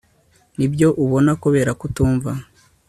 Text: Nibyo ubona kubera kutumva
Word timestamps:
Nibyo 0.57 0.87
ubona 1.03 1.31
kubera 1.43 1.71
kutumva 1.79 2.31